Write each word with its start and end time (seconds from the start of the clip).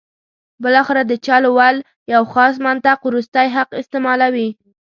بالاخره 0.63 1.01
د 1.07 1.11
چل 1.25 1.43
ول 1.57 1.77
یو 2.13 2.23
خاص 2.33 2.53
منطق 2.67 2.97
وروستی 3.03 3.47
حق 3.55 3.69
استعمالوي. 3.81 4.49